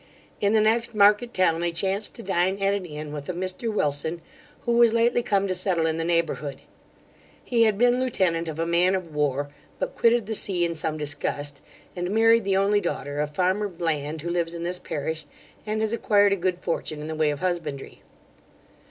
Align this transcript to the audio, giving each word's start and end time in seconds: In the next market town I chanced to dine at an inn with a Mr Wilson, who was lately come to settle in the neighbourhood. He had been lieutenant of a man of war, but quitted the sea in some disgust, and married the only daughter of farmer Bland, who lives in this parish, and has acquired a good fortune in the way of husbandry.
In 0.39 0.53
the 0.53 0.61
next 0.61 0.95
market 0.95 1.31
town 1.31 1.61
I 1.61 1.69
chanced 1.69 2.15
to 2.15 2.23
dine 2.23 2.57
at 2.59 2.73
an 2.73 2.87
inn 2.87 3.13
with 3.13 3.29
a 3.29 3.33
Mr 3.33 3.71
Wilson, 3.71 4.19
who 4.65 4.79
was 4.79 4.93
lately 4.93 5.21
come 5.21 5.47
to 5.47 5.53
settle 5.53 5.85
in 5.85 5.97
the 5.97 6.03
neighbourhood. 6.03 6.61
He 7.43 7.65
had 7.65 7.77
been 7.77 7.99
lieutenant 7.99 8.49
of 8.49 8.57
a 8.57 8.65
man 8.65 8.95
of 8.95 9.13
war, 9.13 9.51
but 9.77 9.93
quitted 9.93 10.25
the 10.25 10.33
sea 10.33 10.65
in 10.65 10.73
some 10.73 10.97
disgust, 10.97 11.61
and 11.95 12.09
married 12.09 12.45
the 12.45 12.57
only 12.57 12.81
daughter 12.81 13.19
of 13.19 13.35
farmer 13.35 13.69
Bland, 13.69 14.21
who 14.23 14.31
lives 14.31 14.55
in 14.55 14.63
this 14.63 14.79
parish, 14.79 15.23
and 15.67 15.81
has 15.81 15.93
acquired 15.93 16.33
a 16.33 16.35
good 16.35 16.57
fortune 16.57 16.99
in 16.99 17.07
the 17.07 17.13
way 17.13 17.29
of 17.29 17.41
husbandry. 17.41 18.01